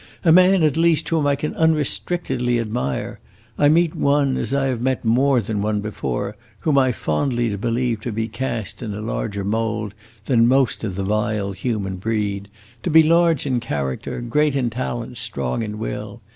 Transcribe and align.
"A 0.25 0.31
man, 0.31 0.63
at 0.63 0.77
least, 0.77 1.07
whom 1.09 1.27
I 1.27 1.35
can 1.35 1.53
unrestrictedly 1.53 2.57
admire. 2.59 3.19
I 3.55 3.69
meet 3.69 3.93
one, 3.95 4.35
as 4.35 4.51
I 4.51 4.65
have 4.65 4.81
met 4.81 5.05
more 5.05 5.41
than 5.41 5.61
one 5.61 5.79
before, 5.79 6.35
whom 6.61 6.75
I 6.79 6.91
fondly 6.91 7.55
believe 7.55 7.99
to 8.01 8.11
be 8.11 8.27
cast 8.27 8.81
in 8.81 8.95
a 8.95 9.01
larger 9.03 9.43
mould 9.43 9.93
than 10.25 10.47
most 10.47 10.83
of 10.83 10.95
the 10.95 11.03
vile 11.03 11.51
human 11.51 11.97
breed, 11.97 12.47
to 12.81 12.89
be 12.89 13.03
large 13.03 13.45
in 13.45 13.59
character, 13.59 14.21
great 14.21 14.55
in 14.55 14.71
talent, 14.71 15.17
strong 15.19 15.61
in 15.61 15.77
will! 15.77 16.23